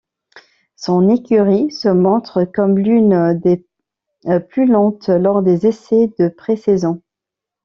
[0.77, 3.63] Son écurie se montre comme l'une des
[4.49, 7.03] plus lentes lors des essais de pré-saison.